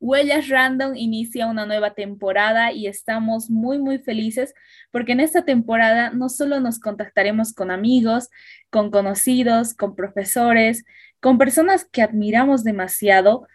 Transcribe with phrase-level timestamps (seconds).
[0.00, 4.54] Huellas Random inicia una nueva temporada y estamos muy, muy felices
[4.92, 8.30] porque en esta temporada no solo nos contactaremos con amigos,
[8.70, 10.84] con conocidos, con profesores,
[11.20, 13.46] con personas que admiramos demasiado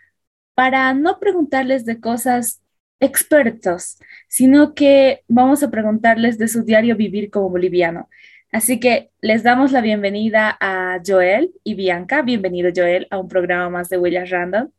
[0.54, 2.62] para no preguntarles de cosas
[3.00, 3.98] expertos,
[4.28, 8.10] sino que vamos a preguntarles de su diario vivir como boliviano.
[8.52, 12.22] Así que les damos la bienvenida a Joel y Bianca.
[12.22, 14.70] Bienvenido Joel a un programa más de Huellas Random.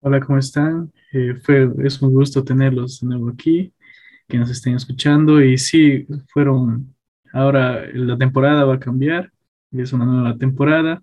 [0.00, 0.92] Hola, ¿cómo están?
[1.12, 3.72] Eh, fue, es un gusto tenerlos de nuevo aquí,
[4.28, 5.42] que nos estén escuchando.
[5.42, 6.94] Y sí, fueron,
[7.32, 9.32] ahora la temporada va a cambiar,
[9.72, 11.02] es una nueva temporada,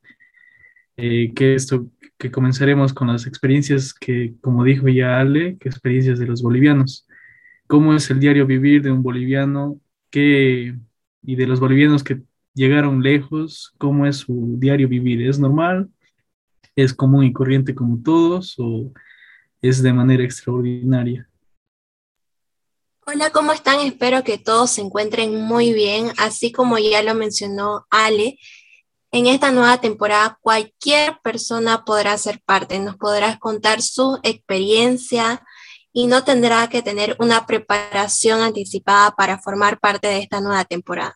[0.97, 6.19] eh, que esto, que comenzaremos con las experiencias que, como dijo ya Ale, que experiencias
[6.19, 7.07] de los bolivianos.
[7.67, 9.81] ¿Cómo es el diario vivir de un boliviano
[10.11, 10.75] que,
[11.23, 12.23] y de los bolivianos que
[12.55, 13.73] llegaron lejos?
[13.79, 15.23] ¿Cómo es su diario vivir?
[15.27, 15.89] ¿Es normal?
[16.75, 18.91] Es común y corriente como todos o
[19.61, 21.29] es de manera extraordinaria?
[23.05, 23.79] Hola, ¿cómo están?
[23.81, 26.11] Espero que todos se encuentren muy bien.
[26.17, 28.39] Así como ya lo mencionó Ale,
[29.11, 35.43] en esta nueva temporada cualquier persona podrá ser parte, nos podrá contar su experiencia
[35.91, 41.15] y no tendrá que tener una preparación anticipada para formar parte de esta nueva temporada.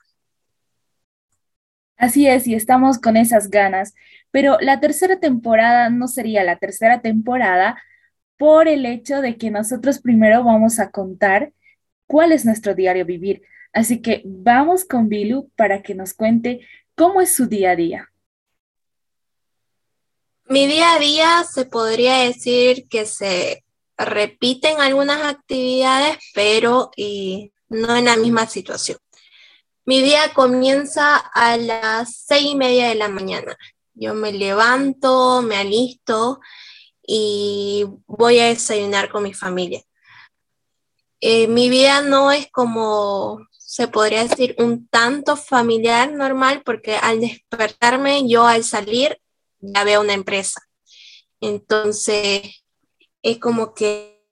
[1.97, 3.95] Así es, y estamos con esas ganas.
[4.37, 7.81] Pero la tercera temporada no sería la tercera temporada
[8.37, 11.53] por el hecho de que nosotros primero vamos a contar
[12.05, 13.41] cuál es nuestro diario vivir.
[13.73, 16.59] Así que vamos con Bilu para que nos cuente
[16.93, 18.11] cómo es su día a día.
[20.45, 23.63] Mi día a día se podría decir que se
[23.97, 26.91] repiten algunas actividades, pero
[27.69, 28.99] no en la misma situación.
[29.83, 33.57] Mi día comienza a las seis y media de la mañana.
[33.99, 36.39] Yo me levanto, me alisto
[37.05, 39.81] y voy a desayunar con mi familia.
[41.19, 47.19] Eh, mi vida no es como se podría decir un tanto familiar normal porque al
[47.19, 49.19] despertarme yo al salir
[49.59, 50.61] ya veo una empresa.
[51.41, 52.63] Entonces
[53.21, 54.23] es como que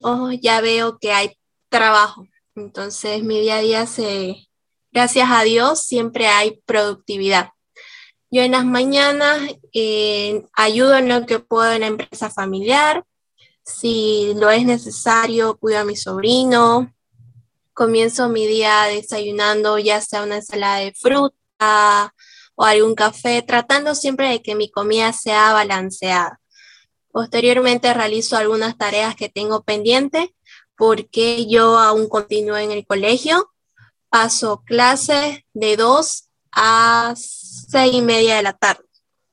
[0.00, 1.38] oh, ya veo que hay
[1.68, 2.26] trabajo.
[2.54, 4.48] Entonces mi día a día se,
[4.92, 7.53] gracias a Dios, siempre hay productividad.
[8.34, 13.04] Yo en las mañanas eh, ayudo en lo que puedo en la empresa familiar.
[13.62, 16.92] Si lo es necesario, cuido a mi sobrino.
[17.74, 22.12] Comienzo mi día desayunando ya sea una ensalada de fruta
[22.56, 26.40] o algún café, tratando siempre de que mi comida sea balanceada.
[27.12, 30.30] Posteriormente realizo algunas tareas que tengo pendientes
[30.76, 33.52] porque yo aún continúo en el colegio.
[34.08, 37.14] Paso clases de 2 a
[37.68, 38.84] seis y media de la tarde.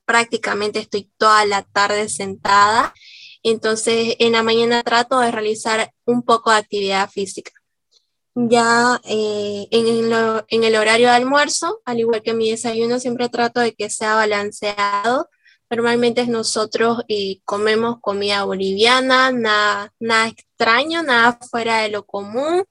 [0.06, 2.94] Prácticamente estoy toda la tarde sentada.
[3.44, 7.52] Entonces, en la mañana trato de realizar un poco de actividad física.
[8.34, 10.14] Ya eh, en,
[10.48, 14.16] en, el horario de almuerzo, al igual que mi desayuno, siempre trato de que sea
[14.16, 15.30] balanceado.
[15.70, 22.64] Normalmente nosotros eh, comemos comida boliviana, nada, nada extraño, nada fuera de lo común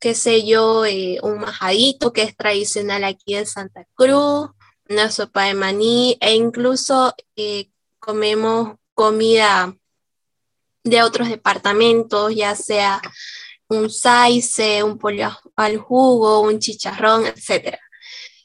[0.00, 4.48] qué sé yo, eh, un majadito que es tradicional aquí en Santa Cruz,
[4.90, 7.70] una sopa de maní e incluso eh,
[8.00, 9.74] comemos comida
[10.82, 13.00] de otros departamentos, ya sea
[13.68, 17.78] un saice, un pollo al jugo, un chicharrón, etc.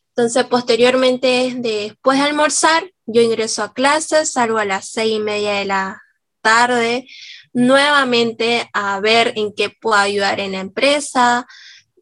[0.10, 5.54] Entonces, posteriormente, después de almorzar, yo ingreso a clases, salgo a las seis y media
[5.54, 6.02] de la
[6.42, 7.08] tarde,
[7.54, 11.48] nuevamente a ver en qué puedo ayudar en la empresa,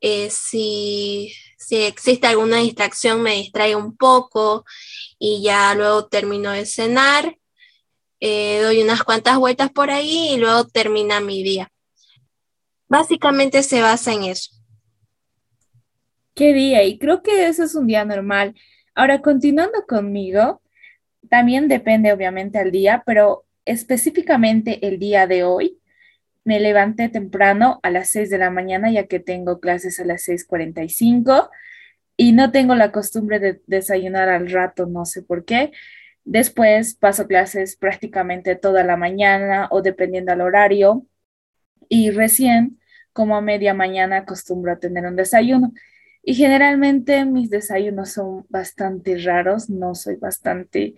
[0.01, 1.33] eh, si,
[1.71, 4.65] existe alguna distracción me distrae un poco
[5.17, 7.37] y ya luego termino de cenar,
[8.19, 11.71] eh, doy unas cuantas vueltas por ahí y luego termina mi día.
[12.87, 14.51] Básicamente se basa en eso.
[16.35, 18.55] Qué día, y creo que eso es un día normal.
[18.95, 20.61] Ahora, continuando conmigo,
[21.29, 25.79] también depende obviamente al día, pero específicamente el día de hoy,
[26.43, 30.27] me levanté temprano a las 6 de la mañana ya que tengo clases a las
[30.27, 31.49] 6.45
[32.17, 35.71] y no tengo la costumbre de desayunar al rato, no sé por qué.
[36.25, 41.05] Después paso clases prácticamente toda la mañana o dependiendo del horario
[41.89, 42.79] y recién
[43.13, 45.73] como a media mañana acostumbro a tener un desayuno.
[46.23, 50.95] Y generalmente mis desayunos son bastante raros, no soy bastante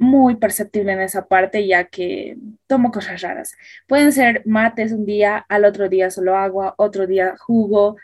[0.00, 3.54] muy perceptible en esa parte, ya que tomo cosas raras.
[3.86, 7.96] Pueden ser mates un día, al otro día solo agua, otro día jugo.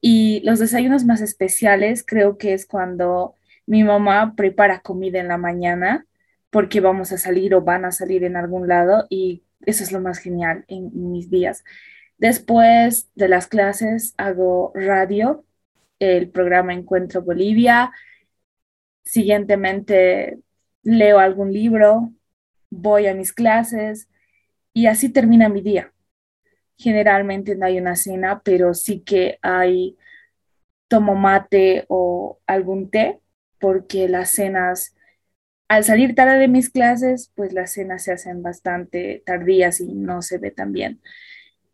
[0.00, 3.36] Y los desayunos más especiales creo que es cuando
[3.66, 6.06] mi mamá prepara comida en la mañana,
[6.50, 10.00] porque vamos a salir o van a salir en algún lado y eso es lo
[10.00, 11.64] más genial en, mis días.
[12.18, 15.44] Después de las clases hago radio,
[16.00, 17.92] el programa Encuentro Bolivia.
[19.04, 20.38] Siguientemente
[20.84, 22.12] leo algún libro,
[22.70, 24.08] voy a mis clases
[24.72, 25.92] y así termina mi día.
[26.76, 29.96] Generalmente no hay una cena, pero sí que hay
[30.88, 33.20] tomo mate o algún té,
[33.58, 34.94] porque las cenas,
[35.68, 40.22] al salir tarde de mis clases, pues las cenas se hacen bastante tardías y no
[40.22, 41.00] se ve tan bien.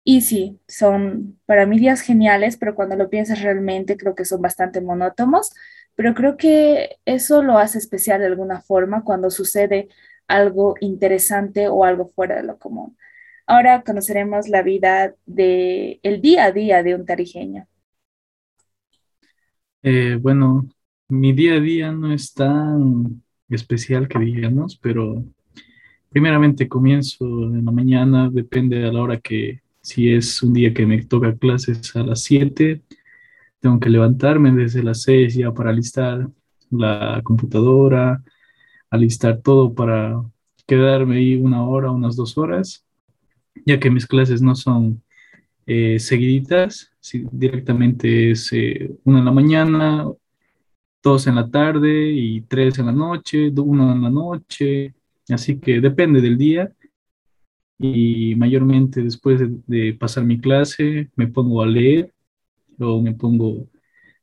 [0.04, 4.40] Y sí, son para mí días geniales, pero cuando lo piensas realmente creo que son
[4.42, 5.52] bastante monótonos,
[6.00, 9.90] pero creo que eso lo hace especial de alguna forma cuando sucede
[10.28, 12.96] algo interesante o algo fuera de lo común.
[13.46, 17.68] Ahora conoceremos la vida de el día a día de un tarijeño.
[19.82, 20.66] Eh, bueno,
[21.10, 25.22] mi día a día no es tan especial que digamos, pero
[26.08, 30.86] primeramente comienzo en la mañana, depende a la hora que, si es un día que
[30.86, 32.80] me toca clases a las 7,
[33.60, 36.28] tengo que levantarme desde las 6 ya para alistar
[36.70, 38.22] la computadora,
[38.90, 40.22] alistar todo para
[40.66, 42.84] quedarme ahí una hora, unas dos horas,
[43.66, 45.02] ya que mis clases no son
[45.66, 46.90] eh, seguiditas,
[47.32, 50.06] directamente es eh, una en la mañana,
[51.02, 54.94] dos en la tarde y tres en la noche, uno en la noche,
[55.28, 56.72] así que depende del día.
[57.78, 62.12] Y mayormente después de, pasar mi clase me pongo a leer
[62.80, 63.68] o me pongo,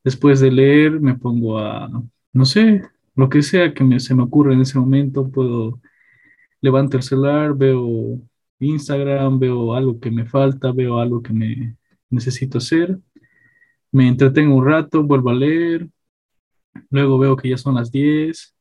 [0.04, 1.90] después de leer me pongo a,
[2.34, 2.84] no sé,
[3.16, 5.80] lo que sea que se me ocurra en ese momento, puedo
[6.62, 8.20] levantar el celular, veo
[8.60, 11.78] Instagram, veo algo que me falta, veo algo que me
[12.10, 13.00] necesito hacer,
[13.92, 15.90] me entretengo un rato, vuelvo a leer,
[16.90, 18.56] luego veo que ya son las 10,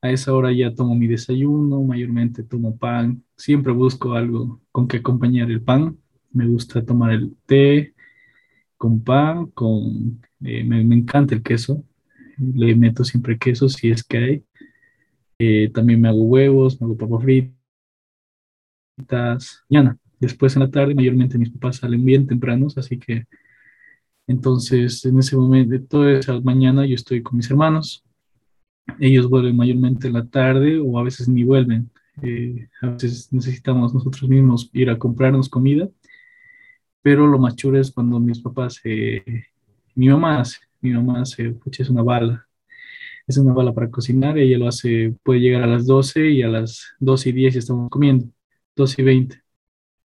[0.00, 4.98] a esa hora ya tomo mi desayuno, mayormente tomo pan, siempre busco algo con que
[4.98, 5.98] acompañar el pan,
[6.32, 7.94] me gusta tomar el té
[8.78, 11.84] con pan, con, eh, me, encanta el queso,
[12.38, 14.44] le meto siempre queso si es que hay,
[15.38, 17.22] eh, también me hago huevos, me hago papas
[18.96, 19.98] fritas, mañana.
[20.20, 23.26] Después en la tarde, mayormente mis papás salen bien tempranos, así que
[24.26, 28.04] entonces en ese momento, toda esa mañana yo estoy con mis hermanos.
[29.00, 31.90] Ellos vuelven mayormente en la tarde o a veces ni vuelven.
[32.22, 35.88] Eh, a veces necesitamos nosotros mismos ir a comprarnos comida,
[37.02, 39.22] pero lo más chulo es cuando mis papás, eh,
[39.94, 42.46] mi mamá hace, mi mamá hace, es una bala,
[43.26, 46.48] es una bala para cocinar, ella lo hace, puede llegar a las 12 y a
[46.48, 48.26] las 12 y 10 ya estamos comiendo.
[48.76, 49.42] 2 y 20.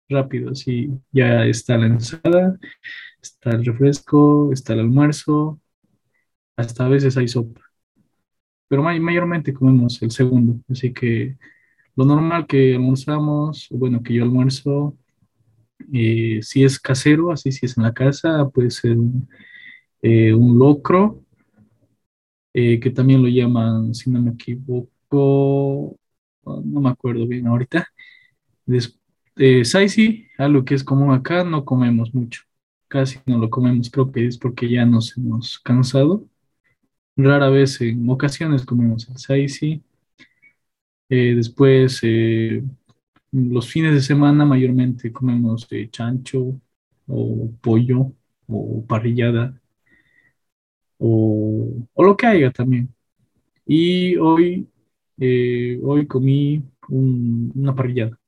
[0.09, 2.59] Rápido, sí, ya está la ensalada,
[3.23, 5.61] está el refresco, está el almuerzo,
[6.56, 7.61] hasta a veces hay sopa.
[8.69, 11.37] Pero mayormente comemos el segundo, así que
[11.97, 14.97] lo normal que almorzamos, bueno, que yo almuerzo,
[15.93, 19.29] eh, si es casero, así si es en la casa, puede ser un,
[20.03, 21.25] eh, locro,
[22.53, 25.97] eh, que también lo llaman, si no me equivoco,
[26.44, 27.87] no me acuerdo bien ahorita,
[29.37, 32.43] eh, Saisi, algo que es común acá, no comemos mucho.
[32.88, 36.26] Casi no lo comemos, creo que es porque ya nos hemos cansado.
[37.17, 39.83] Rara vez en ocasiones comemos el Saisi.
[41.09, 42.00] Después,
[43.33, 46.61] los fines de semana mayormente comemos chancho
[47.07, 48.13] o pollo
[48.49, 49.61] o parrillada
[50.99, 52.95] o, o lo que haya también.
[53.67, 54.69] Y hoy,
[55.83, 58.21] hoy comí una parrillada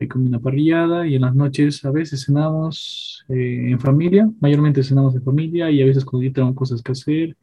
[0.00, 4.82] hay como una parrillada y en las noches a veces cenamos eh, en familia, mayormente
[4.82, 7.36] cenamos en familia y a veces cuando yo tengo cosas que hacer,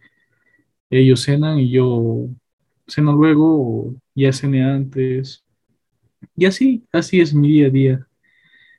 [0.90, 2.30] ellos cenan y yo
[2.88, 5.44] ceno luego o ya cené antes.
[6.36, 8.08] Y así, así es mi día a día.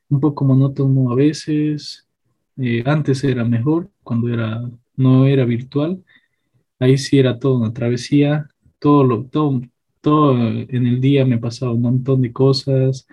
[0.09, 2.07] Un poco monótono a veces.
[2.57, 4.63] Eh, antes era mejor, cuando era,
[4.97, 6.03] no era virtual.
[6.79, 8.49] Ahí sí era todo una travesía.
[8.79, 9.61] Todo, lo, todo,
[10.01, 13.07] todo en el día me pasaba un montón de cosas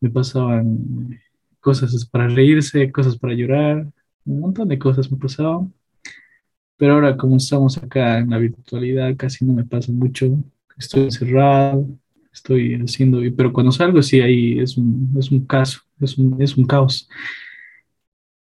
[0.00, 1.20] me pasaban
[1.60, 3.86] cosas para reírse, cosas para llorar,
[4.24, 5.72] un montón de cosas me pasaban.
[6.76, 10.38] Pero ahora como estamos acá en la virtualidad, casi no me pasa mucho.
[10.76, 11.88] Estoy encerrado,
[12.36, 16.56] estoy haciendo, pero cuando salgo sí ahí es un, es un caso, es un, es
[16.56, 17.08] un caos.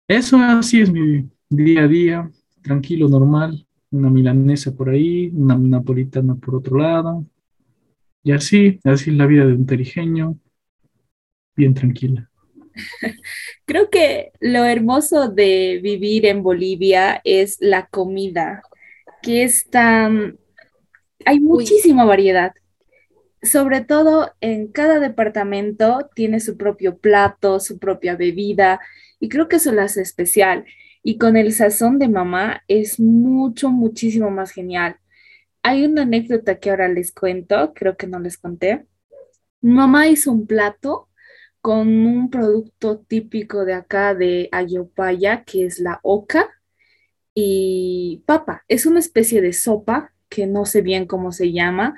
[0.08, 2.30] Eso así es mi día a día,
[2.62, 7.24] tranquilo, normal, una milanesa por ahí, una napolitana por otro lado.
[8.22, 10.38] Y así, así es la vida de un terigeño,
[11.56, 12.28] bien tranquila.
[13.66, 18.62] Creo que lo hermoso de vivir en Bolivia es la comida,
[19.22, 20.38] que es tan...
[21.24, 22.52] Hay muchísima variedad.
[23.44, 28.80] Sobre todo en cada departamento tiene su propio plato, su propia bebida,
[29.20, 30.64] y creo que eso lo hace especial.
[31.02, 34.96] Y con el sazón de mamá es mucho, muchísimo más genial.
[35.62, 38.86] Hay una anécdota que ahora les cuento, creo que no les conté.
[39.60, 41.08] Mamá hizo un plato
[41.60, 46.50] con un producto típico de acá de Ayopaya, que es la oca
[47.34, 48.64] y papa.
[48.68, 51.94] Es una especie de sopa que no sé bien cómo se llama.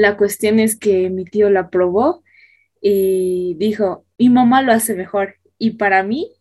[0.00, 2.24] La cuestión es que mi tío la probó
[2.80, 5.36] y dijo, mi mamá lo hace mejor.
[5.58, 6.32] Y para mí,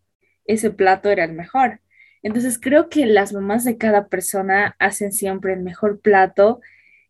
[0.46, 1.82] ese plato era el mejor.
[2.24, 6.62] Entonces creo que las mamás de cada persona hacen siempre el mejor plato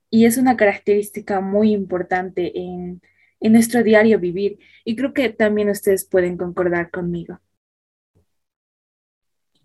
[0.09, 2.99] y es una característica muy importante en,
[3.41, 4.57] en nuestro diario vivir.
[4.83, 7.39] Y creo que también ustedes pueden concordar conmigo.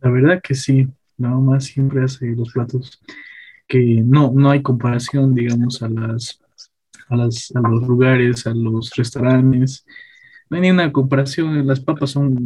[0.03, 0.87] La verdad que sí,
[1.17, 3.01] la mamá siempre hace los platos
[3.67, 6.44] que no, no hay comparación, digamos, a las,
[7.09, 9.85] a las a los lugares, a los restaurantes.
[10.51, 12.45] No hay ni una comparación, las papas son,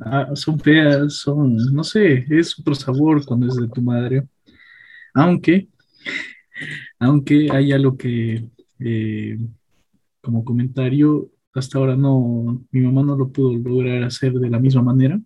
[0.00, 4.24] ah, son feas, son, no sé, es otro sabor cuando es de tu madre.
[5.14, 5.68] Aunque,
[6.98, 9.38] aunque hay algo que eh,
[10.20, 14.82] como comentario, hasta ahora no, mi mamá no lo pudo lograr hacer de la misma
[14.82, 15.20] manera.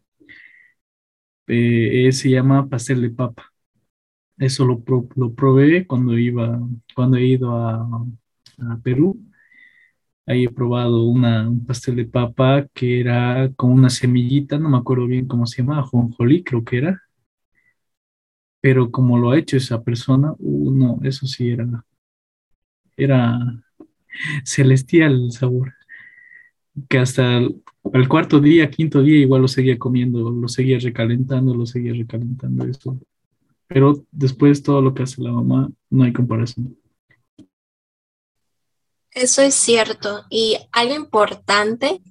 [1.48, 3.52] Eh, se llama pastel de papa.
[4.38, 4.82] Eso lo,
[5.16, 6.60] lo probé cuando iba,
[6.94, 8.06] cuando he ido a,
[8.58, 9.20] a Perú.
[10.26, 14.78] Ahí he probado una, un pastel de papa que era con una semillita, no me
[14.78, 17.02] acuerdo bien cómo se llama, jonjolí creo que era.
[18.60, 21.84] Pero como lo ha hecho esa persona, uh, no, eso sí era,
[22.96, 23.38] era
[24.44, 25.74] celestial el sabor.
[26.88, 31.66] Que hasta el, cuarto día, quinto día, igual lo seguía comiendo, lo seguía recalentando, lo
[31.66, 33.00] seguía recalentando eso.
[33.68, 36.76] Pero después todo lo que hace la mamá, no hay comparación.
[39.16, 40.26] Eso es cierto.
[40.28, 42.02] Y algo importante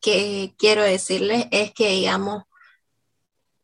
[0.00, 2.44] que quiero decirles es que, digamos,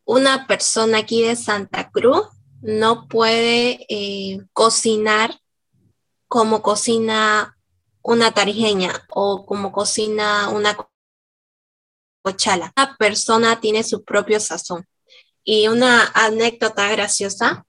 [0.05, 2.27] una persona aquí de Santa Cruz
[2.61, 5.41] no puede eh, cocinar
[6.27, 7.57] como cocina
[8.03, 10.77] una tarijeña o como cocina una
[12.21, 12.71] cochala.
[12.75, 14.87] Cada persona tiene su propio sazón.
[15.43, 17.65] Y una anécdota graciosa,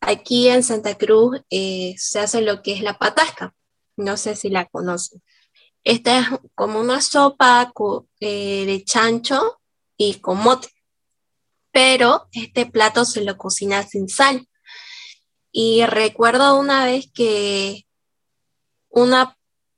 [0.00, 3.52] aquí en Santa Cruz eh, se hace lo que es la patasca.
[3.96, 5.22] No sé si la conocen.
[5.84, 7.72] Esta es como una sopa
[8.20, 9.60] eh, de chancho
[9.96, 10.68] y con mote.
[11.70, 14.48] Pero este plato se lo cocina sin sal.
[15.52, 17.86] Y recuerdo una vez que
[18.88, 19.36] una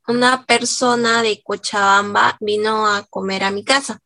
[0.08, 4.00] una persona de Cochabamba vino a comer a mi casa.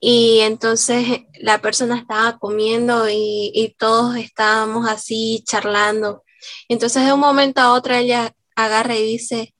[0.00, 6.24] Y entonces la persona estaba comiendo y, todos estábamos así charlando.
[6.68, 9.54] Entonces de un momento a otro ella agarra y dice,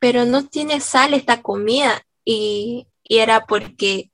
[0.00, 2.02] pero no tiene sal esta comida.
[2.24, 4.10] Y, y era porque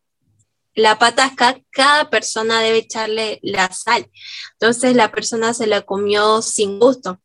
[0.75, 4.07] la patasca, cada persona debe echarle la sal.
[4.53, 7.21] Entonces la persona se la comió sin gusto.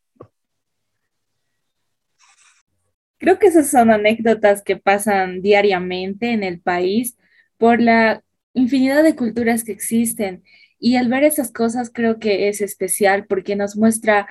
[3.18, 7.18] Creo que esas son anécdotas que pasan diariamente en el país
[7.58, 8.22] por la
[8.54, 10.42] infinidad de culturas que existen.
[10.78, 14.26] Y al ver esas cosas creo que es especial porque nos muestra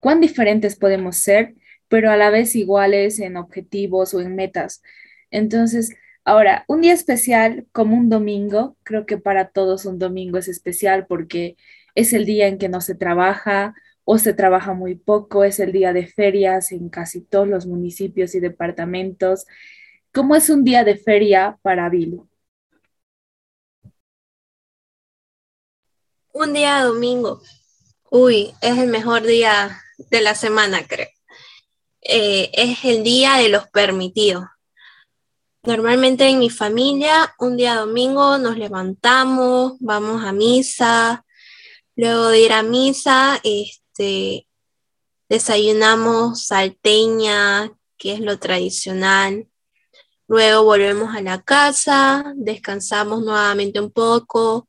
[0.00, 1.54] cuán diferentes podemos ser,
[1.88, 4.82] pero a la vez iguales en objetivos o en metas.
[5.30, 10.48] Entonces, ahora, un día especial como un domingo, creo que para todos un domingo es
[10.48, 11.56] especial porque
[11.94, 13.74] es el día en que no se trabaja,
[14.08, 18.34] o se trabaja muy poco, es el día de ferias en casi todos los municipios
[18.36, 19.46] y departamentos.
[20.12, 22.28] ¿Cómo es un día de feria para Vilo?
[26.32, 27.42] Un día domingo.
[28.10, 29.76] Uy, es el mejor día
[30.10, 31.15] de la semana, creo.
[32.08, 34.44] Eh, es el día de los permitidos.
[35.64, 41.24] Normalmente en mi familia, un día domingo nos levantamos, vamos a misa,
[41.96, 44.46] luego de ir a misa, este,
[45.28, 49.48] desayunamos salteña, que es lo tradicional.
[50.28, 54.68] Luego volvemos a la casa, descansamos nuevamente un poco,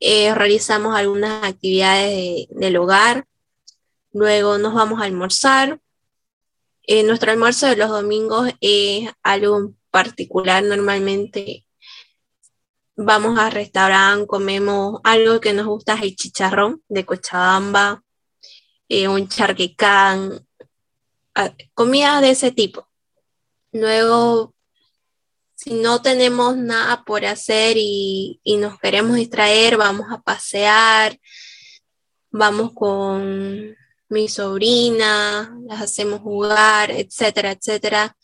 [0.00, 3.26] eh, realizamos algunas actividades del hogar.
[4.12, 5.80] Luego nos vamos a almorzar.
[6.90, 10.64] Eh, nuestro almuerzo de los domingos es algo particular.
[10.64, 11.66] Normalmente
[12.96, 18.02] vamos al restaurante, comemos algo que nos gusta, es el chicharrón de Cochabamba,
[18.88, 20.46] eh, un charquecán,
[21.74, 22.88] comidas de ese tipo.
[23.70, 24.54] Luego,
[25.56, 31.20] si no tenemos nada por hacer y, nos queremos distraer, vamos a pasear,
[32.30, 33.76] vamos con,
[34.08, 38.16] mi sobrina, las hacemos jugar, etcétera, etcétera.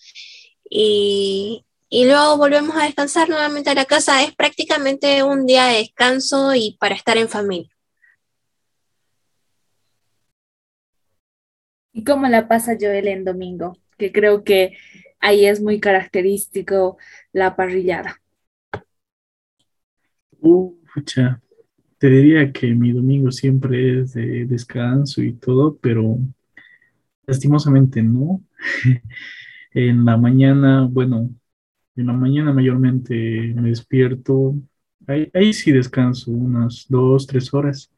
[0.69, 4.23] Y, y luego volvemos a descansar nuevamente a la casa.
[4.23, 7.71] Es prácticamente un día de descanso y para estar en familia.
[11.93, 13.79] ¿Y cómo la pasa Joel en domingo?
[13.97, 14.77] Que creo que
[15.21, 16.99] ahí es muy característico
[17.33, 18.21] la parrillada.
[20.41, 20.75] Uh,
[22.05, 26.19] te diría que mi domingo siempre es de descanso y todo, pero
[27.27, 28.43] lastimosamente no.
[29.73, 31.31] en la mañana, bueno,
[31.97, 34.55] en la mañana mayormente me despierto,
[35.07, 37.91] ahí, ahí sí descanso unas dos, tres horas.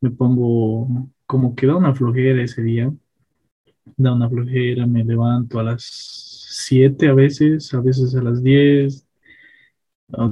[0.00, 2.92] Me pongo como que da una flojera ese día,
[3.96, 9.05] da una flojera, me levanto a las 7 a veces, a veces a las 10,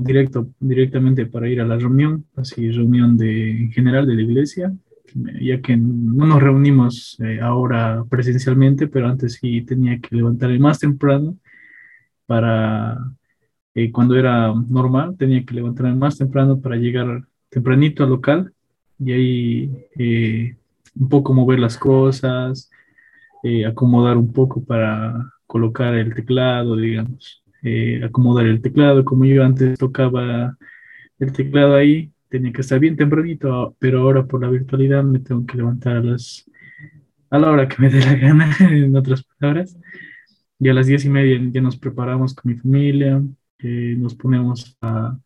[0.01, 4.73] directo, directamente para ir a la reunión, así reunión de, en general de la iglesia,
[5.41, 10.79] ya que no nos reunimos eh, ahora presencialmente, pero antes sí tenía que levantarme más
[10.79, 11.37] temprano
[12.27, 12.99] para,
[13.75, 18.53] eh, cuando era normal, tenía que levantarme más temprano para llegar tempranito al local
[18.99, 20.57] y ahí eh,
[20.99, 22.71] un poco mover las cosas,
[23.43, 29.45] eh, acomodar un poco para colocar el teclado, digamos, eh, acomodar el teclado, como yo
[29.45, 30.57] antes tocaba
[31.19, 35.47] el teclado ahí, tenía que estar bien tempranito, pero ahora por la virtualidad me tengo
[35.47, 36.49] que levantar a las
[37.31, 39.77] a la hora que me dé la gana, en otras palabras.
[40.59, 43.21] Y a las diez y media ya nos preparamos con mi familia,
[43.59, 45.19] eh, nos ponemos a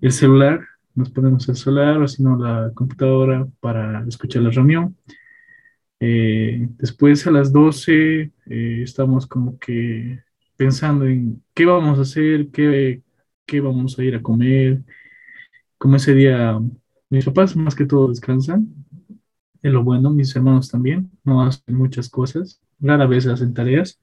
[0.00, 0.60] el celular,
[0.94, 4.96] nos ponemos el celular o si no la computadora para escuchar la reunión.
[6.00, 10.22] Eh, después a las 12 eh, estamos como que
[10.56, 13.02] pensando en qué vamos a hacer, qué,
[13.46, 14.82] qué vamos a ir a comer.
[15.78, 16.58] Como ese día
[17.14, 18.68] mis papás más que todo descansan,
[19.62, 24.00] es lo bueno, mis hermanos también, no hacen muchas cosas, rara vez hacen tareas,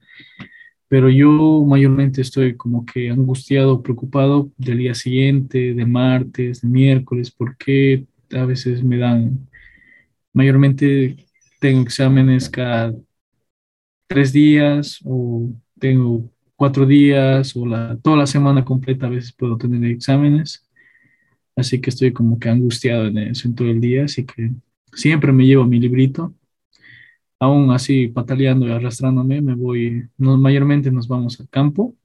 [0.88, 7.30] pero yo mayormente estoy como que angustiado, preocupado del día siguiente, de martes, de miércoles,
[7.30, 9.48] porque a veces me dan,
[10.32, 11.16] mayormente
[11.60, 12.94] tengo exámenes cada
[14.06, 16.31] tres días o tengo
[16.62, 20.64] cuatro días o la, toda la semana completa a veces puedo tener exámenes.
[21.56, 24.52] Así que estoy como que angustiado en eso en todo el día, así que
[24.92, 26.32] siempre me llevo mi librito.
[27.40, 31.96] Aún así, pataleando y arrastrándome, me voy, no, mayormente nos vamos al campo,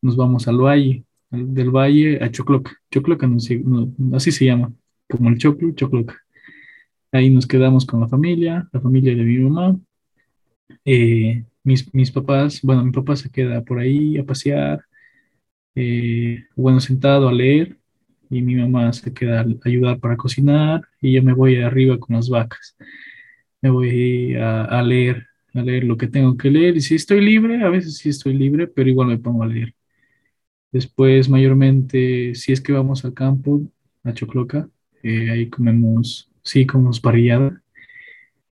[0.00, 2.72] nos vamos al valle, del valle a Chocloca.
[2.90, 3.36] Chocloca, no,
[4.14, 4.72] así se llama,
[5.06, 6.16] como el Choclo, Chocloca.
[7.12, 9.78] Ahí nos quedamos con la familia, la familia de mi mamá.
[10.82, 14.84] Eh, mis, mis, papás, bueno, mi papá se queda por ahí a pasear,
[15.74, 17.78] eh, bueno, sentado a leer,
[18.30, 22.16] y mi mamá se queda a ayudar para cocinar, y yo me voy arriba con
[22.16, 22.76] las vacas.
[23.62, 27.20] Me voy a, a leer, a leer lo que tengo que leer, y si estoy
[27.20, 29.74] libre, a veces sí estoy libre, pero igual me pongo a leer.
[30.72, 33.62] Después, mayormente, si es que vamos al campo,
[34.04, 34.68] a Chocloca,
[35.02, 37.62] eh, ahí comemos sí, comemos parrillada.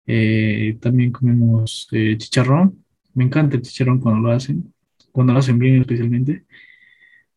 [0.06, 2.84] Eh, también comemos eh, chicharrón.
[3.18, 4.74] Me encanta el chicharrón cuando lo hacen,
[5.12, 6.46] cuando lo hacen bien especialmente.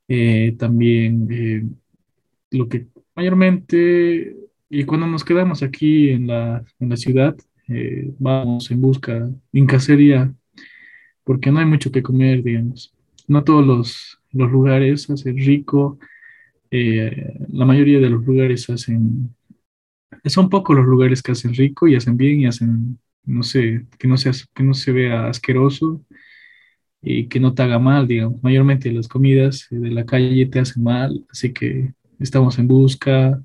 [0.07, 1.79] Eh, también
[2.51, 4.37] lo que mayormente,
[4.69, 7.35] y cuando nos quedamos aquí en la, en la ciudad,
[8.19, 10.35] vamos en busca, en cacería,
[11.25, 12.93] porque no hay mucho que comer, digamos.
[13.27, 15.99] No todos los, los lugares hacen rico.
[16.71, 19.35] la mayoría de los lugares hacen
[20.25, 24.09] son pocos los lugares que hacen rico y hacen bien y hacen, no sé, que
[24.09, 26.05] no, sea, que no se vea asqueroso
[27.03, 28.43] y que no te haga mal, digamos.
[28.43, 33.43] Mayormente las comidas de la calle te hacen mal, así que estamos en busca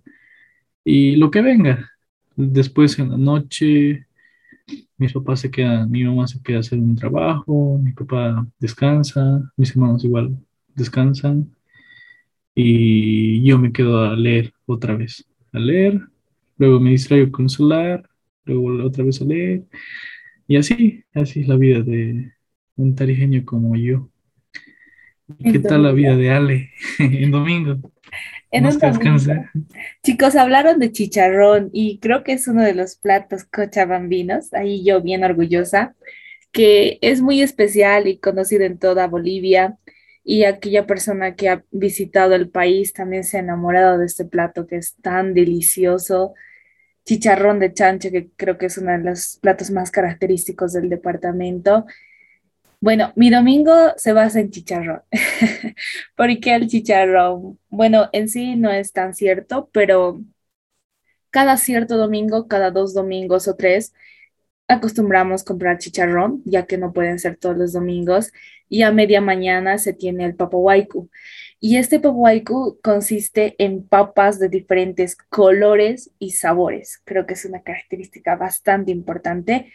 [0.84, 1.92] y lo que venga.
[2.36, 4.08] Después en la noche,
[4.98, 9.72] mis papás se quedan, mi mamá se queda hacer un trabajo, mi papá descansa, mis
[9.72, 10.38] hermanos igual
[10.76, 11.56] descansan
[12.56, 16.02] y yo me quedo a leer otra vez, a leer
[16.58, 18.10] luego me distraigo con el celular,
[18.46, 19.64] luego otra vez a leer,
[20.48, 22.32] y así, así es la vida de
[22.76, 24.10] un tarijeño como yo.
[25.44, 27.92] ¿Qué tal la vida de Ale en domingo?
[28.52, 29.34] En un domingo.
[30.04, 35.02] Chicos, hablaron de chicharrón y creo que es uno de los platos cochabambinos, ahí yo
[35.02, 35.96] bien orgullosa,
[36.52, 39.78] que es muy especial y conocido en toda Bolivia
[40.24, 44.66] y aquella persona que ha visitado el país también se ha enamorado de este plato
[44.66, 46.34] que es tan delicioso.
[47.06, 51.86] Chicharrón de chancho, que creo que es uno de los platos más característicos del departamento.
[52.82, 55.02] Bueno, mi domingo se basa en chicharrón.
[56.16, 57.60] ¿Por qué el chicharrón?
[57.70, 60.22] Bueno, en sí no es tan cierto, pero
[61.30, 63.94] cada cierto domingo, cada dos domingos o tres,
[64.68, 68.32] acostumbramos comprar chicharrón, ya que no pueden ser todos los domingos,
[68.70, 71.10] y a media mañana se tiene el papahuaycu.
[71.60, 77.02] Y este papahuaycu consiste en papas de diferentes colores y sabores.
[77.06, 79.72] Creo que es una característica bastante importante.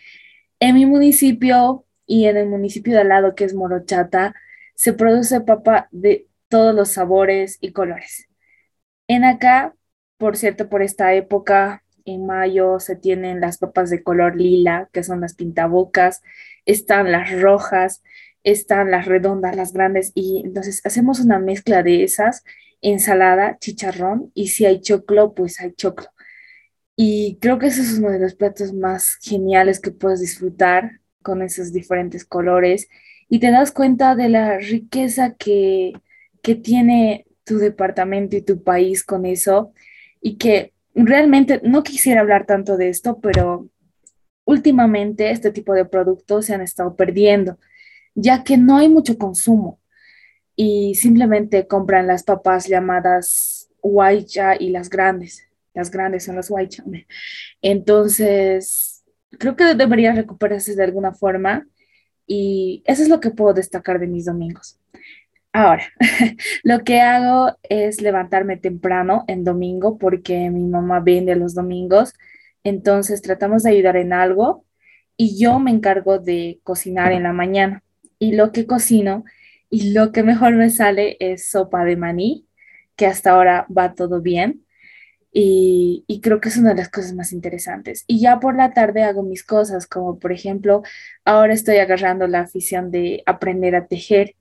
[0.60, 4.34] En mi municipio y en el municipio de al lado, que es Morochata,
[4.74, 8.28] se produce papa de todos los sabores y colores.
[9.08, 9.74] En acá,
[10.18, 15.02] por cierto, por esta época, en mayo se tienen las papas de color lila, que
[15.02, 16.22] son las pintabocas,
[16.66, 18.02] están las rojas,
[18.44, 22.44] están las redondas, las grandes, y entonces hacemos una mezcla de esas,
[22.80, 26.08] ensalada, chicharrón, y si hay choclo, pues hay choclo.
[26.96, 31.42] Y creo que ese es uno de los platos más geniales que puedes disfrutar con
[31.42, 32.88] esos diferentes colores
[33.28, 35.92] y te das cuenta de la riqueza que,
[36.42, 39.72] que tiene tu departamento y tu país con eso
[40.20, 43.68] y que realmente no quisiera hablar tanto de esto, pero
[44.44, 47.58] últimamente este tipo de productos se han estado perdiendo,
[48.14, 49.80] ya que no hay mucho consumo
[50.56, 55.48] y simplemente compran las papas llamadas huaycha y las grandes.
[55.74, 56.84] Las grandes son las huaycha.
[57.62, 59.04] Entonces,
[59.38, 61.66] creo que debería recuperarse de alguna forma
[62.26, 64.78] y eso es lo que puedo destacar de mis domingos.
[65.52, 65.84] Ahora,
[66.62, 72.14] lo que hago es levantarme temprano en domingo porque mi mamá vende los domingos,
[72.62, 74.64] entonces tratamos de ayudar en algo
[75.16, 77.82] y yo me encargo de cocinar en la mañana.
[78.20, 79.24] Y lo que cocino
[79.68, 82.46] y lo que mejor me sale es sopa de maní,
[82.96, 84.64] que hasta ahora va todo bien.
[85.32, 88.04] Y, y, creo que es una de las cosas más interesantes.
[88.06, 90.82] Y ya por la tarde hago mis cosas, como por ejemplo,
[91.24, 94.34] ahora estoy agarrando la afición de aprender a tejer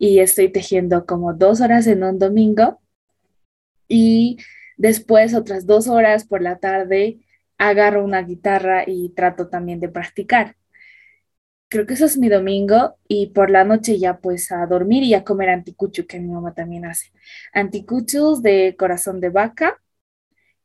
[0.00, 2.80] y estoy tejiendo como dos horas en un domingo
[3.86, 4.38] y
[4.78, 7.20] después otras dos horas por la tarde
[7.58, 10.56] agarro una guitarra y trato también de practicar.
[11.70, 15.14] Creo que eso es mi domingo y por la noche ya pues a dormir y
[15.14, 17.12] a comer anticucho que mi mamá también hace.
[17.52, 19.80] Anticuchos de corazón de vaca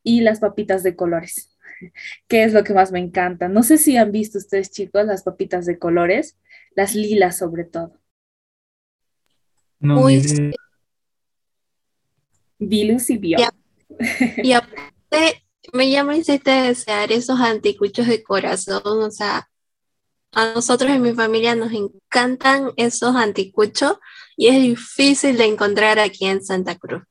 [0.02, 1.56] y las papitas de colores,
[2.28, 3.48] que es lo que más me encanta.
[3.48, 6.36] No sé si han visto ustedes chicos las papitas de colores,
[6.74, 7.92] las lilas sobre todo.
[9.78, 10.50] No, Uy, sí.
[12.58, 13.38] Vilus y Bio.
[14.42, 19.48] Y aparte, me llama hiciste desear esos anticuchos de corazón, o sea,
[20.36, 23.98] a nosotros en mi familia nos encantan esos anticuchos
[24.36, 27.02] y es difícil de encontrar aquí en Santa Cruz.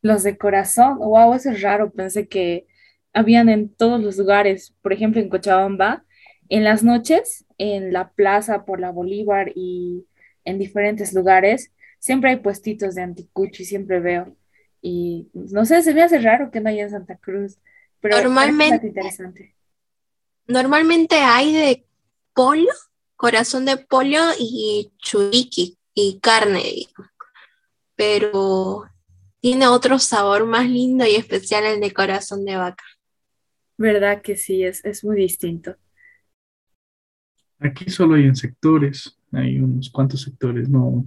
[0.00, 1.90] Los de corazón, wow, eso es raro.
[1.90, 2.68] Pensé que
[3.12, 4.76] habían en todos los lugares.
[4.80, 6.04] Por ejemplo, en Cochabamba,
[6.48, 10.06] en las noches, en la plaza por la Bolívar y
[10.44, 14.36] en diferentes lugares, siempre hay puestitos de anticucho y siempre veo.
[14.80, 17.58] Y no sé, se me hace raro que no haya en Santa Cruz,
[18.00, 19.61] pero Normalmente, bastante interesante.
[20.46, 21.86] Normalmente hay de
[22.34, 22.70] pollo,
[23.16, 26.86] corazón de pollo y churiqui y carne,
[27.94, 28.84] pero
[29.40, 32.84] tiene otro sabor más lindo y especial el de corazón de vaca.
[33.76, 34.62] ¿Verdad que sí?
[34.62, 35.76] Es, es muy distinto.
[37.58, 41.04] Aquí solo hay en sectores, hay unos cuantos sectores, no,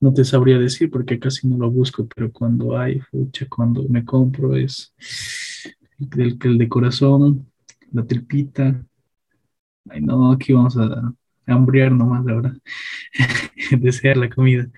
[0.00, 4.04] no te sabría decir porque casi no lo busco, pero cuando hay, fucha, cuando me
[4.04, 4.94] compro es
[6.16, 7.51] el, el de corazón,
[7.92, 8.84] la tripita.
[9.90, 11.12] Ay, no, aquí vamos a,
[11.46, 12.54] hambriar nomás ahora,
[13.80, 14.68] desear la comida.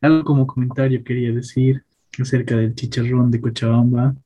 [0.00, 1.84] Algo como comentario quería decir
[2.20, 4.16] acerca del chicharrón de Cochabamba,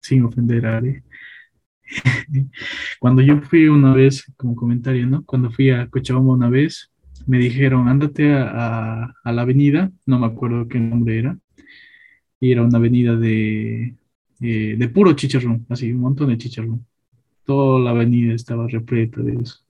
[0.00, 1.04] sin ofender a Are.
[3.00, 5.24] Cuando yo fui una vez, como comentario, ¿no?
[5.24, 6.90] Cuando fui a Cochabamba una vez,
[7.26, 11.38] me dijeron, ándate a, a- a la avenida, no me acuerdo qué nombre era,
[12.40, 13.96] y era una avenida de,
[14.40, 16.86] eh, de puro chicharrón, así, un montón de chicharrón.
[17.46, 19.60] Toda la avenida estaba repleta de eso.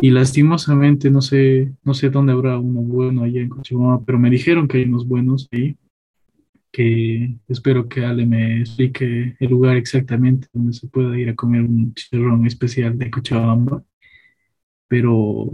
[0.00, 4.30] Y lastimosamente no sé, no sé dónde habrá uno bueno allá en Cochabamba, pero me
[4.30, 5.76] dijeron que hay unos buenos ahí,
[6.72, 11.62] que espero que Ale me explique el lugar exactamente donde se pueda ir a comer
[11.62, 13.84] un chicharrón especial de Cochabamba,
[14.88, 15.50] pero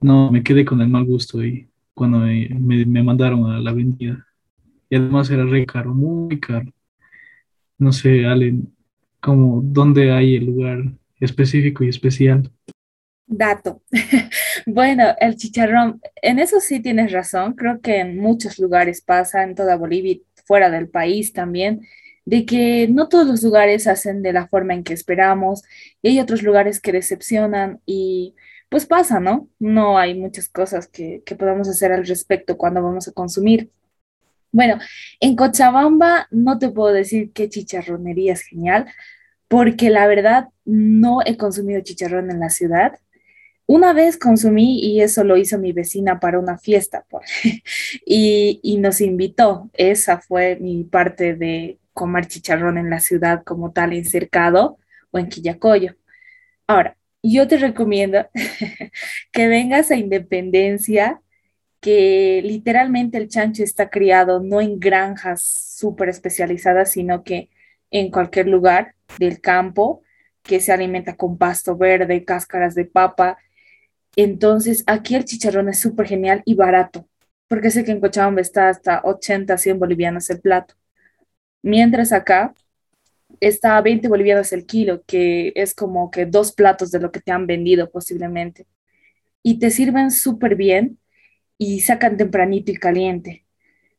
[0.00, 3.70] no, me quedé con el mal gusto ahí cuando me, me- me mandaron a la
[3.70, 4.26] avenida.
[4.90, 6.70] Y además era re caro, muy caro.
[7.78, 8.54] No sé, Ale,
[9.26, 10.84] como dónde hay el lugar
[11.18, 12.48] específico y especial.
[13.26, 13.82] Dato.
[14.68, 17.52] Bueno, el chicharrón, en eso sí tienes razón.
[17.52, 21.82] Creo que en muchos lugares pasa, en toda Bolivia fuera del país también,
[22.24, 25.62] de que no todos los lugares hacen de la forma en que esperamos
[26.02, 28.34] y hay otros lugares que decepcionan y
[28.70, 29.48] pues pasa, ¿no?
[29.60, 33.70] No hay muchas cosas que, que podamos hacer al respecto cuando vamos a consumir.
[34.50, 34.78] Bueno,
[35.20, 38.86] en Cochabamba no te puedo decir qué chicharronería es genial,
[39.48, 42.98] porque la verdad no he consumido chicharrón en la ciudad.
[43.66, 47.04] Una vez consumí y eso lo hizo mi vecina para una fiesta
[48.06, 49.70] y, y nos invitó.
[49.72, 54.78] Esa fue mi parte de comer chicharrón en la ciudad como tal, en Cercado
[55.10, 55.96] o en Quillacoyo.
[56.66, 58.28] Ahora, yo te recomiendo
[59.32, 61.20] que vengas a Independencia,
[61.80, 67.50] que literalmente el chancho está criado no en granjas súper especializadas, sino que
[67.90, 70.02] en cualquier lugar del campo,
[70.42, 73.38] que se alimenta con pasto verde, cáscaras de papa.
[74.16, 77.08] Entonces, aquí el chicharrón es súper genial y barato,
[77.48, 80.74] porque sé que en Cochabamba está hasta 80, 100 bolivianos el plato.
[81.62, 82.54] Mientras acá
[83.40, 87.20] está a 20 bolivianos el kilo, que es como que dos platos de lo que
[87.20, 88.66] te han vendido posiblemente.
[89.42, 90.98] Y te sirven súper bien
[91.58, 93.44] y sacan tempranito y caliente.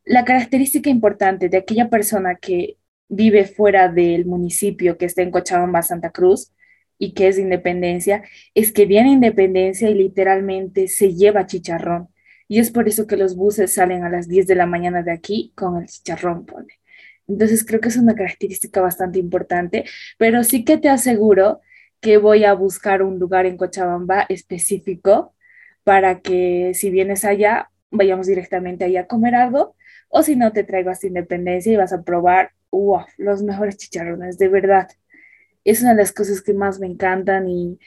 [0.03, 2.77] La característica importante de aquella persona que
[3.09, 6.53] vive fuera del municipio que está en Cochabamba, Santa Cruz,
[6.99, 12.09] y que es de Independencia, es que viene Independencia y literalmente se lleva chicharrón.
[12.47, 15.11] Y es por eso que los buses salen a las 10 de la mañana de
[15.11, 16.79] aquí con el chicharrón, pone.
[17.27, 19.85] Entonces creo que es una característica bastante importante,
[20.17, 21.61] pero sí que te aseguro
[21.99, 25.35] que voy a buscar un lugar en Cochabamba específico
[25.83, 29.75] para que si vienes allá, vayamos directamente allá a comer algo,
[30.09, 34.37] o si no, te traigo hasta Independencia y vas a probar wow, los mejores chicharrones,
[34.37, 34.89] de verdad.
[35.63, 37.79] Es una de las cosas que más me encantan y,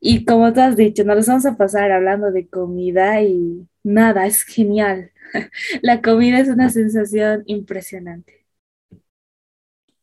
[0.00, 4.42] y como tú has dicho, nos vamos a pasar hablando de comida y nada, es
[4.42, 5.12] genial.
[5.82, 8.46] La comida es una sensación impresionante.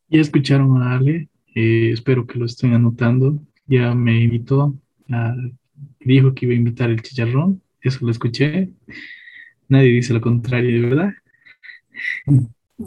[0.10, 3.40] Ya escucharon a Ale, eh, espero que lo estén anotando.
[3.66, 4.76] Ya me invitó,
[6.02, 8.70] dijo que iba a invitar el chicharrón, eso lo escuché.
[9.70, 11.14] Nadie dice lo contrario, de verdad.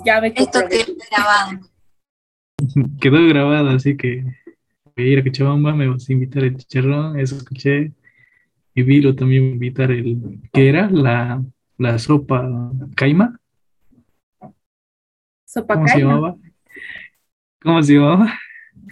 [0.05, 1.61] Ya me Esto quedó grabado.
[3.01, 4.25] Quedó grabado, así que
[4.97, 7.93] voy a ir a Cochabamba, me vas a invitar el chicharrón, eso escuché.
[8.75, 10.91] Y Vilo también va a invitar el, ¿qué era?
[10.91, 11.43] La,
[11.79, 13.39] la sopa caima.
[15.45, 16.11] Sopa ¿Cómo se caima.
[16.15, 16.37] llamaba?
[17.63, 18.39] ¿Cómo se llamaba?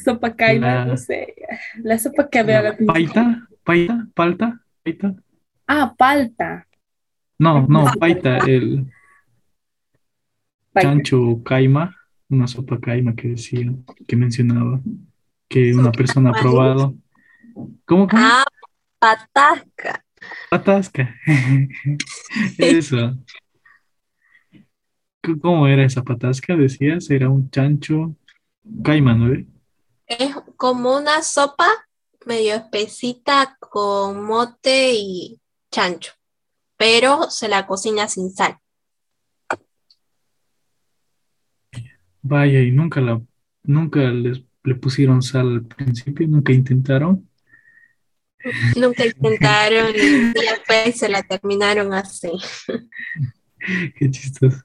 [0.05, 1.35] Sopa caima, La- no sé.
[1.83, 2.63] La sopa que había.
[2.63, 5.15] La paita, paita, palta, paita.
[5.67, 6.67] Ah, palta.
[7.39, 8.87] No, no, paita, el.
[10.81, 11.95] Chancho caima,
[12.29, 13.73] una sopa caima que decía,
[14.07, 14.81] que mencionaba,
[15.49, 16.95] que una persona ha probado.
[17.85, 18.09] ¿Cómo, cómo?
[18.15, 18.45] Ah,
[18.99, 20.05] patasca.
[20.51, 21.15] Patasca.
[22.59, 23.17] Eso.
[25.41, 26.55] ¿Cómo era esa patasca?
[26.55, 28.15] Decías, era un chancho
[28.83, 29.33] caima, ¿no?
[30.07, 31.69] Es como una sopa
[32.27, 36.13] medio espesita con mote y chancho,
[36.77, 38.59] pero se la cocina sin sal.
[42.27, 43.21] Vaya, y nunca la,
[43.65, 47.29] nunca les, le pusieron sal al principio, nunca intentaron.
[48.77, 52.31] Nunca intentaron y después se la terminaron así.
[53.99, 54.63] Qué chistoso.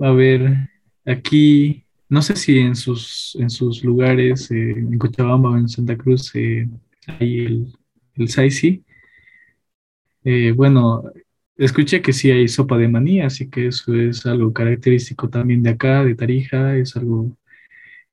[0.00, 0.70] A ver,
[1.04, 5.96] aquí, no sé si en sus, en sus lugares, eh, en Cochabamba o en Santa
[5.96, 6.68] Cruz, eh,
[7.06, 7.76] hay el,
[8.14, 8.84] el Saisi.
[10.22, 11.02] Eh, bueno,
[11.56, 15.70] escuché que sí hay sopa de maní, así que eso es algo característico también de
[15.70, 17.36] acá, de Tarija, es algo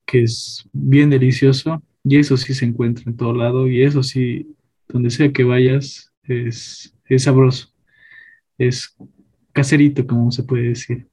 [0.06, 4.54] que es bien delicioso y eso sí se encuentra en todo lado y eso sí,
[4.88, 7.72] donde sea que vayas, es, es sabroso,
[8.58, 8.96] es
[9.52, 11.06] caserito, como se puede decir.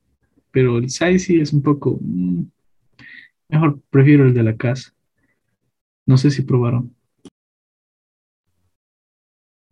[0.52, 2.44] Pero el Saisi es un poco, mm,
[3.50, 4.94] mejor prefiero el de la casa.
[6.06, 6.94] No sé si probaron.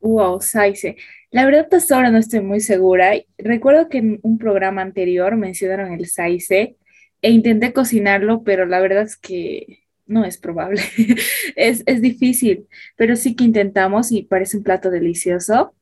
[0.01, 0.95] Wow, Saize.
[1.31, 3.13] La verdad, hasta ahora no estoy muy segura.
[3.37, 6.77] Recuerdo que en un programa anterior mencionaron el Saize
[7.21, 10.81] e intenté cocinarlo, pero la verdad es que no es probable.
[11.55, 15.75] Es, es difícil, pero sí que intentamos y parece un plato delicioso.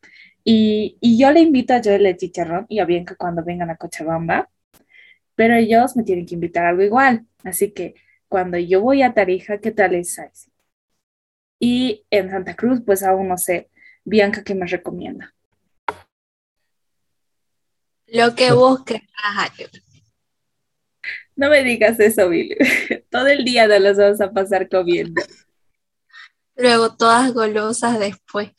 [0.44, 3.76] Y, y yo le invito a Joel el chicharrón y a Bianca cuando vengan a
[3.78, 4.50] Cochabamba,
[5.36, 7.26] pero ellos me tienen que invitar algo igual.
[7.44, 7.96] Así que
[8.30, 10.52] cuando yo voy a Tarija, ¿qué tal es Saize?
[11.60, 13.70] Y en Santa Cruz, pues aún no sé.
[14.08, 15.34] Bianca, ¿qué me recomienda?
[18.06, 19.02] Lo que busques.
[21.36, 22.56] No me digas eso, Billy.
[23.12, 25.22] Todo el día nos los vamos a pasar comiendo.
[26.56, 28.52] Luego todas golosas después.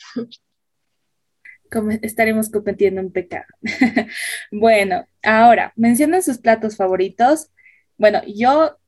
[1.73, 3.47] Como estaremos cometiendo un pecado.
[4.53, 7.51] Bueno, ahora, mencionen sus platos favoritos.
[7.97, 8.79] Bueno, yo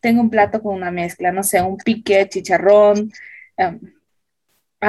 [0.00, 3.12] tengo un plato con una mezcla, no sé, un pique, chicharrón,
[3.58, 3.95] em,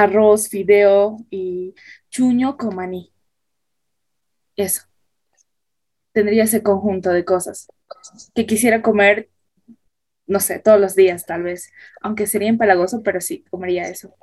[0.02, 1.74] arroz, fideo y
[2.10, 3.12] chuño con maní.
[4.56, 4.82] Eso.
[6.12, 7.68] Tendría ese conjunto de cosas
[8.34, 9.30] que quisiera comer
[10.28, 14.14] no sé, todos los días tal vez, aunque sería empalagoso, pero sí, comería eso.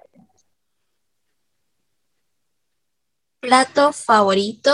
[3.40, 4.72] Plato favorito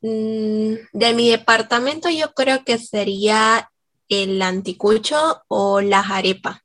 [0.00, 3.70] mm, de mi departamento yo creo que sería
[4.08, 6.64] el anticucho o la jarepa.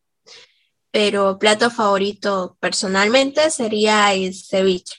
[0.96, 4.96] Pero plato favorito personalmente sería el ceviche.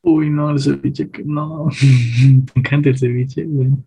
[0.00, 1.66] Uy, no, el ceviche, no.
[1.82, 3.84] Me encanta el ceviche, bueno.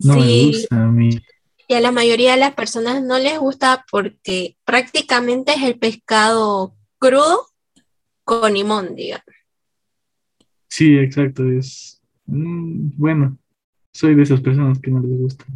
[0.00, 1.18] No me gusta a mí.
[1.66, 6.76] Y a la mayoría de las personas no les gusta porque prácticamente es el pescado
[6.98, 7.46] crudo
[8.22, 9.24] con limón, digamos.
[10.68, 13.38] Sí, exacto, es mm, bueno,
[13.94, 15.46] soy de esas personas que no les gusta.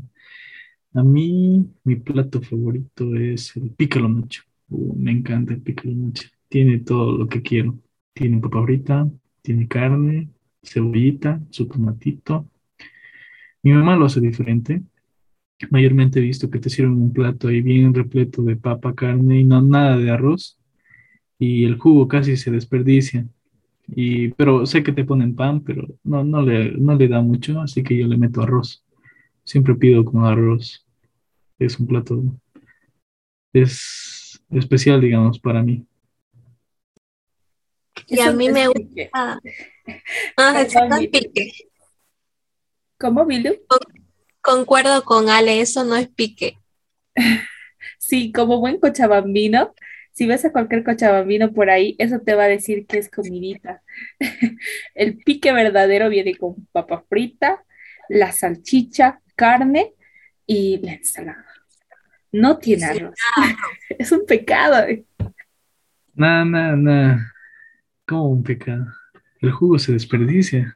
[0.97, 4.43] A mí, mi plato favorito es el pícalo mucho.
[4.71, 6.27] Uh, me encanta el pícalo mucho.
[6.49, 7.79] Tiene todo lo que quiero.
[8.15, 9.07] Tiene papa frita,
[9.43, 10.31] tiene carne,
[10.63, 12.49] cebollita, su tomatito.
[13.63, 14.83] Mi mamá lo hace diferente.
[15.71, 19.45] Mayormente he visto que te sirven un plato ahí bien repleto de papa, carne y
[19.45, 20.59] no nada de arroz.
[21.39, 23.29] Y el jugo casi se desperdicia.
[23.89, 27.61] Y, pero sé que te ponen pan, pero no, no, le, no le da mucho,
[27.61, 28.83] así que yo le meto arroz.
[29.45, 30.86] Siempre pido con arroz.
[31.59, 32.23] Es un plato,
[33.53, 35.87] es especial, digamos, para mí.
[38.07, 39.41] Y a mí me gusta.
[40.37, 40.75] Ah, es
[41.11, 41.53] pique.
[42.99, 43.55] ¿Cómo, Bilu?
[44.41, 46.59] Concuerdo con Ale, eso no es pique.
[47.99, 49.75] sí, como buen cochabambino,
[50.13, 53.83] si ves a cualquier cochabambino por ahí, eso te va a decir que es comidita.
[54.95, 57.65] El pique verdadero viene con papa frita,
[58.09, 59.95] la salchicha, carne
[60.47, 61.47] y la ensalada.
[62.33, 63.15] No tiene arroz.
[63.99, 64.87] Es un pecado.
[66.15, 67.19] No, no, no.
[68.07, 68.87] ¿Cómo un pecado?
[69.41, 70.75] El jugo se desperdicia.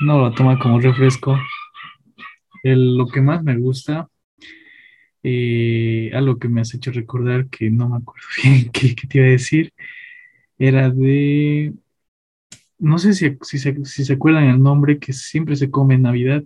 [0.00, 1.38] No lo toma como refresco.
[2.62, 4.08] lo que más me gusta
[5.22, 9.26] eh, algo que me has hecho recordar que no me acuerdo bien qué, te iba
[9.26, 9.72] a decir,
[10.58, 11.72] era de,
[12.78, 16.44] no sé si, si, se, acuerdan el nombre que siempre se come en Navidad,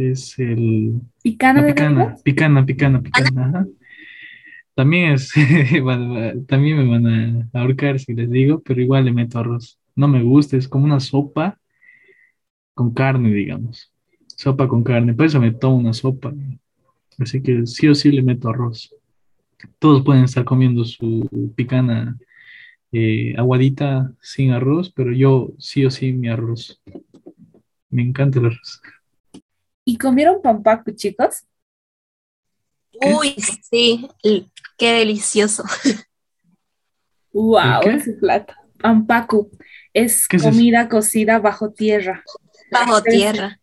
[0.00, 1.00] es el...
[1.22, 3.66] Picana, picana, picana, picana, picana,
[4.74, 5.32] También es,
[6.46, 9.78] también me van a ahorcar si les digo, pero igual le meto arroz.
[9.94, 11.58] No me gusta, es como una sopa
[12.74, 13.92] con carne, digamos.
[14.26, 16.32] Sopa con carne, por eso me tomo una sopa.
[17.18, 18.94] Así que sí o sí le meto arroz.
[19.78, 22.16] Todos pueden estar comiendo su picana
[22.92, 26.80] eh, aguadita sin arroz, pero yo sí o sí mi arroz.
[27.90, 28.80] Me encanta el arroz.
[29.90, 31.44] ¿Y comieron pampacu, chicos?
[32.92, 34.08] Uy, sí,
[34.78, 35.64] qué delicioso.
[37.32, 38.54] Wow, ese plato.
[38.78, 39.50] Pampacu
[39.92, 42.24] es comida cocida bajo tierra.
[42.72, 43.60] Bajo tierra.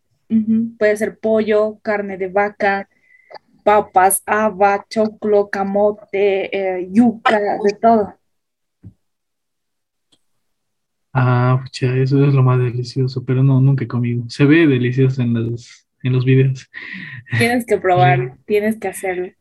[0.78, 2.88] puede ser pollo, carne de vaca,
[3.62, 8.14] papas, haba, choclo, camote, eh, yuca, de todo.
[11.12, 14.24] Ah, pucha, eso es lo más delicioso, pero no, nunca he comido.
[14.28, 16.70] Se ve delicioso en los, en los videos.
[17.38, 19.32] Tienes que probarlo, tienes que hacerlo.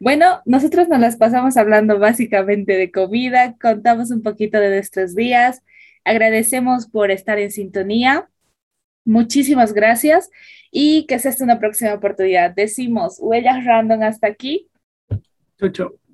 [0.00, 5.62] Bueno, nosotros nos las pasamos hablando básicamente de comida, contamos un poquito de nuestros días,
[6.04, 8.28] agradecemos por estar en sintonía.
[9.04, 10.30] Muchísimas gracias
[10.70, 12.54] y que sea esta una próxima oportunidad.
[12.54, 14.68] Decimos huellas random hasta aquí.
[15.58, 16.05] Chau, chau.